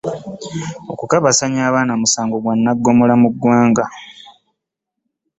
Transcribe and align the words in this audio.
Okukabassanya 0.91 1.61
abaana 1.69 1.93
musango 2.01 2.35
gwa 2.43 2.53
naggomola 2.63 3.13
mu 3.21 3.29
ggwanga. 3.33 3.85